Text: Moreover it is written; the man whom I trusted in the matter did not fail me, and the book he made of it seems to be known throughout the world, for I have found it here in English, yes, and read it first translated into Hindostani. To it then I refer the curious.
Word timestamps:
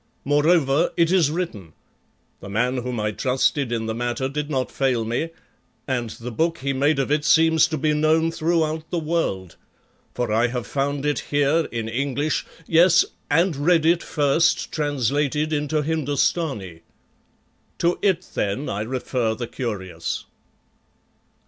Moreover 0.25 0.91
it 0.97 1.11
is 1.11 1.29
written; 1.29 1.73
the 2.39 2.49
man 2.49 2.77
whom 2.77 2.99
I 2.99 3.11
trusted 3.11 3.71
in 3.71 3.85
the 3.85 3.93
matter 3.93 4.27
did 4.27 4.49
not 4.49 4.71
fail 4.71 5.05
me, 5.05 5.29
and 5.87 6.09
the 6.09 6.31
book 6.31 6.57
he 6.57 6.73
made 6.73 6.97
of 6.97 7.11
it 7.11 7.23
seems 7.23 7.67
to 7.67 7.77
be 7.77 7.93
known 7.93 8.31
throughout 8.31 8.89
the 8.89 8.97
world, 8.97 9.57
for 10.15 10.31
I 10.33 10.47
have 10.47 10.65
found 10.65 11.05
it 11.05 11.19
here 11.29 11.67
in 11.71 11.87
English, 11.87 12.47
yes, 12.65 13.05
and 13.29 13.55
read 13.55 13.85
it 13.85 14.01
first 14.01 14.71
translated 14.71 15.53
into 15.53 15.83
Hindostani. 15.83 16.81
To 17.77 17.99
it 18.01 18.25
then 18.33 18.69
I 18.69 18.81
refer 18.81 19.35
the 19.35 19.45
curious. 19.45 20.25